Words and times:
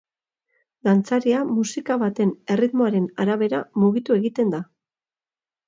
Dantzaria 0.87 1.41
musika 1.49 1.99
baten 2.05 2.33
erritmoaren 2.55 3.07
arabera 3.27 3.63
mugitu 3.85 4.19
egiten 4.21 4.59
da. 4.59 4.67